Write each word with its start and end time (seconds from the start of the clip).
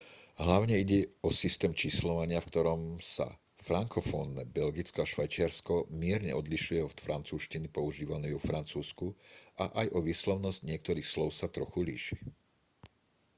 hlavne 0.45 0.75
ide 0.83 0.99
o 1.21 1.29
systém 1.43 1.73
číslovania 1.83 2.39
v 2.41 2.49
ktorom 2.51 2.81
sa 3.15 3.27
frankofónne 3.67 4.43
belgicko 4.57 4.99
a 5.05 5.05
švajčiarsko 5.13 5.75
mierne 6.01 6.31
odlišuje 6.41 6.81
od 6.89 6.97
francúzštiny 7.05 7.67
používanej 7.77 8.31
vo 8.33 8.41
francúzsku 8.49 9.07
a 9.63 9.85
aj 9.85 9.93
o 9.93 9.99
výslovnosť 10.07 10.65
niektorých 10.71 11.05
slov 11.13 11.29
sa 11.39 11.47
trochu 11.55 11.79
líši 11.89 12.17